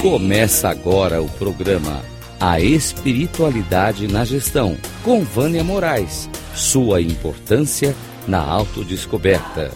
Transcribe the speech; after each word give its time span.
Começa 0.00 0.68
agora 0.68 1.20
o 1.20 1.28
programa 1.28 2.04
A 2.38 2.60
Espiritualidade 2.60 4.06
na 4.06 4.24
Gestão, 4.24 4.78
com 5.02 5.24
Vânia 5.24 5.64
Moraes. 5.64 6.30
Sua 6.54 7.02
importância 7.02 7.96
na 8.24 8.40
autodescoberta. 8.40 9.72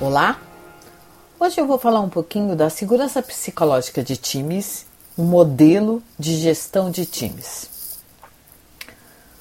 Olá! 0.00 0.40
Hoje 1.38 1.60
eu 1.60 1.66
vou 1.66 1.76
falar 1.76 2.00
um 2.00 2.08
pouquinho 2.08 2.56
da 2.56 2.70
segurança 2.70 3.22
psicológica 3.22 4.02
de 4.02 4.16
times, 4.16 4.86
um 5.18 5.24
modelo 5.24 6.02
de 6.18 6.34
gestão 6.38 6.90
de 6.90 7.04
times. 7.04 7.68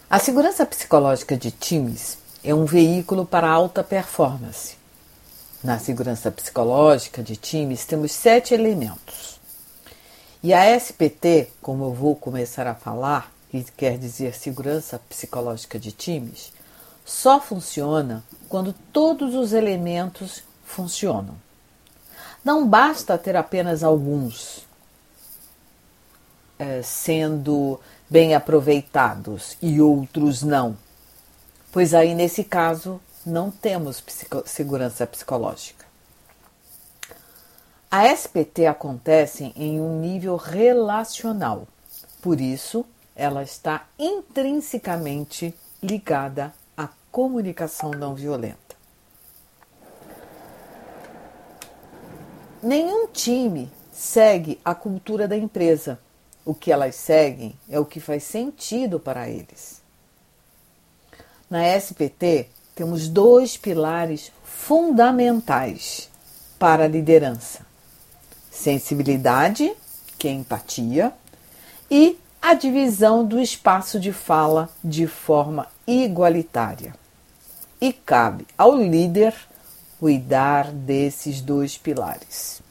A 0.10 0.20
segurança 0.20 0.66
psicológica 0.66 1.38
de 1.38 1.52
times 1.52 2.22
é 2.44 2.54
um 2.54 2.66
veículo 2.66 3.26
para 3.26 3.50
alta 3.50 3.84
performance. 3.84 4.76
Na 5.64 5.80
segurança 5.80 6.30
psicológica 6.30 7.24
de 7.24 7.38
times 7.38 7.86
temos 7.86 8.12
sete 8.12 8.54
elementos. 8.54 9.40
E 10.44 10.54
a 10.54 10.78
SPT, 10.78 11.48
como 11.62 11.86
eu 11.86 11.94
vou 11.94 12.18
começar 12.18 12.68
a 12.68 12.76
falar, 12.76 13.32
que 13.50 13.64
quer 13.78 13.98
dizer 13.98 14.36
segurança 14.36 15.00
psicológica 15.08 15.80
de 15.80 15.94
times, 15.94 16.52
só 17.06 17.40
funciona 17.40 18.24
quando 18.50 18.74
todos 18.92 19.36
os 19.36 19.54
elementos 19.54 20.44
funcionam. 20.66 21.36
Não 22.44 22.68
basta 22.68 23.18
ter 23.18 23.38
apenas 23.38 23.84
alguns 23.84 24.66
é, 26.60 26.82
sendo 26.82 27.80
bem 28.10 28.36
aproveitados 28.36 29.56
e 29.62 29.80
outros 29.80 30.44
não 30.44 30.78
pois 31.74 31.96
aí 31.96 32.14
nesse 32.14 32.44
caso 32.44 33.02
não 33.26 33.50
temos 33.50 34.00
psico 34.00 34.44
segurança 34.46 35.08
psicológica. 35.08 35.84
A 37.90 38.08
SPT 38.08 38.68
acontece 38.68 39.52
em 39.56 39.82
um 39.82 40.00
nível 40.00 40.36
relacional, 40.36 41.68
por 42.22 42.40
isso 42.40 42.86
ela 43.16 43.42
está 43.44 43.88
intrinsecamente 43.98 45.54
ligada 45.82 46.54
à 46.78 46.88
comunicação 47.12 47.90
não 47.92 48.14
violenta. 48.14 48.58
Nenhum 52.62 53.08
time 53.08 53.70
segue 53.92 54.60
a 54.64 54.74
cultura 54.74 55.28
da 55.28 55.36
empresa. 55.36 56.00
O 56.46 56.54
que 56.54 56.72
elas 56.72 56.96
seguem 56.96 57.58
é 57.70 57.80
o 57.80 57.86
que 57.86 58.00
faz 58.00 58.24
sentido 58.24 59.00
para 59.00 59.30
eles. 59.30 59.83
Na 61.54 61.68
SPT, 61.80 62.48
temos 62.74 63.08
dois 63.08 63.56
pilares 63.56 64.32
fundamentais 64.44 66.10
para 66.58 66.86
a 66.86 66.88
liderança: 66.88 67.64
sensibilidade, 68.50 69.72
que 70.18 70.28
é 70.28 70.32
empatia, 70.32 71.14
e 71.92 72.18
a 72.42 72.56
divisão 72.56 73.24
do 73.24 73.40
espaço 73.40 74.00
de 74.00 74.12
fala 74.12 74.68
de 74.84 75.06
forma 75.06 75.68
igualitária. 75.86 76.96
E 77.80 77.94
cabe 77.94 78.48
ao 78.58 78.76
líder 78.76 79.36
cuidar 80.00 80.72
desses 80.72 81.40
dois 81.40 81.78
pilares. 81.78 82.64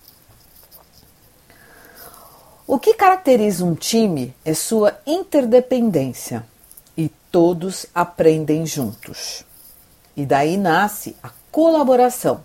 O 2.67 2.81
que 2.81 2.95
caracteriza 2.95 3.65
um 3.65 3.77
time 3.77 4.35
é 4.45 4.53
sua 4.55 4.99
interdependência 5.07 6.51
todos 7.33 7.87
aprendem 7.95 8.67
juntos. 8.67 9.45
E 10.15 10.27
daí 10.27 10.59
nasce 10.59 11.17
a 11.23 11.31
colaboração, 11.51 12.45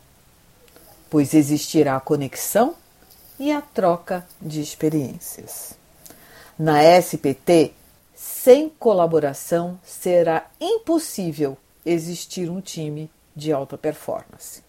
pois 1.09 1.33
existirá 1.33 1.97
a 1.97 1.99
conexão 1.99 2.73
e 3.37 3.51
a 3.51 3.61
troca 3.61 4.25
de 4.41 4.61
experiências. 4.61 5.73
Na 6.57 6.81
SPT, 6.81 7.73
sem 8.15 8.69
colaboração 8.69 9.77
será 9.83 10.47
impossível 10.59 11.57
existir 11.85 12.49
um 12.49 12.61
time 12.61 13.11
de 13.35 13.51
alta 13.51 13.77
performance. 13.77 14.63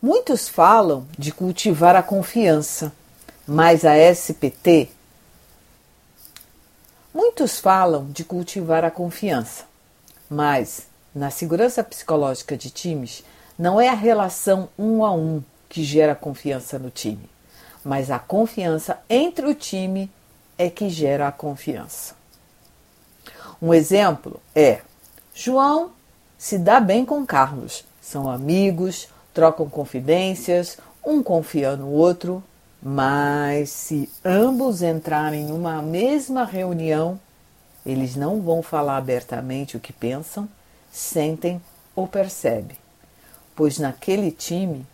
Muitos 0.00 0.48
falam 0.48 1.06
de 1.18 1.32
cultivar 1.32 1.96
a 1.96 2.02
confiança, 2.02 2.92
mas 3.46 3.84
a 3.84 3.96
SPT 3.98 4.88
Muitos 7.12 7.58
falam 7.58 8.10
de 8.10 8.22
cultivar 8.22 8.84
a 8.84 8.90
confiança, 8.90 9.64
mas 10.28 10.86
na 11.14 11.30
segurança 11.30 11.82
psicológica 11.82 12.56
de 12.56 12.70
times 12.70 13.24
não 13.58 13.80
é 13.80 13.88
a 13.88 13.94
relação 13.94 14.68
um 14.78 15.04
a 15.04 15.12
um 15.12 15.42
que 15.68 15.82
gera 15.82 16.14
confiança 16.14 16.78
no 16.78 16.90
time, 16.90 17.28
mas 17.82 18.10
a 18.10 18.18
confiança 18.18 18.98
entre 19.08 19.46
o 19.46 19.54
time 19.54 20.10
é 20.58 20.68
que 20.68 20.90
gera 20.90 21.28
a 21.28 21.32
confiança. 21.32 22.14
Um 23.60 23.72
exemplo 23.72 24.40
é: 24.54 24.82
João 25.34 25.92
se 26.36 26.58
dá 26.58 26.78
bem 26.78 27.04
com 27.04 27.26
Carlos, 27.26 27.84
são 28.00 28.30
amigos, 28.30 29.08
trocam 29.32 29.68
confidências, 29.68 30.78
um 31.04 31.22
confia 31.22 31.74
no 31.74 31.90
outro, 31.90 32.44
mas 32.82 33.70
se 33.70 34.08
ambos 34.24 34.82
entrarem 34.82 35.44
numa 35.44 35.82
mesma 35.82 36.44
reunião, 36.44 37.18
eles 37.84 38.14
não 38.14 38.40
vão 38.40 38.62
falar 38.62 38.96
abertamente 38.96 39.76
o 39.76 39.80
que 39.80 39.92
pensam, 39.92 40.48
sentem 40.90 41.60
ou 41.94 42.06
percebem, 42.06 42.76
pois 43.56 43.78
naquele 43.78 44.30
time 44.30 44.86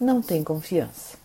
não 0.00 0.20
tem 0.20 0.42
confiança. 0.42 1.16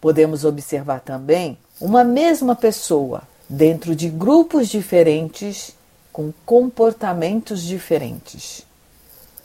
Podemos 0.00 0.44
observar 0.44 1.00
também 1.00 1.58
uma 1.80 2.02
mesma 2.02 2.56
pessoa 2.56 3.22
dentro 3.48 3.94
de 3.94 4.08
grupos 4.08 4.68
diferentes 4.68 5.76
com 6.12 6.32
comportamentos 6.44 7.62
diferentes, 7.62 8.66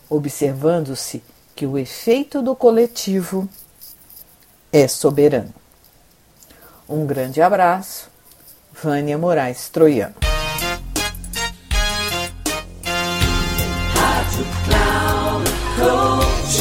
observando-se 0.09 1.21
que 1.55 1.65
o 1.65 1.77
efeito 1.77 2.41
do 2.41 2.55
coletivo 2.55 3.47
é 4.71 4.87
soberano. 4.87 5.53
Um 6.87 7.05
grande 7.05 7.41
abraço, 7.41 8.09
Vânia 8.83 9.17
Moraes 9.17 9.69
Troiano. 9.69 10.15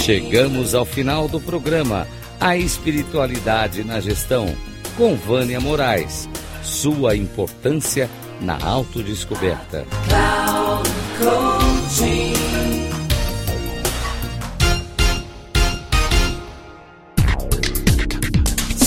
Chegamos 0.04 0.74
ao 0.74 0.84
final 0.84 1.28
do 1.28 1.40
programa 1.40 2.06
A 2.38 2.56
Espiritualidade 2.56 3.82
na 3.82 4.00
Gestão, 4.00 4.54
com 4.96 5.16
Vânia 5.16 5.60
Moraes. 5.60 6.28
Sua 6.62 7.16
importância 7.16 8.08
na 8.40 8.58
autodescoberta. 8.62 9.86